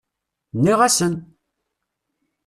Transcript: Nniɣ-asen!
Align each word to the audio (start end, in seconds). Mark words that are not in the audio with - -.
Nniɣ-asen! 0.55 1.13